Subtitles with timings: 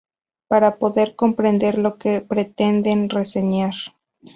[0.47, 3.75] para poder comprender lo que pretenden reseñar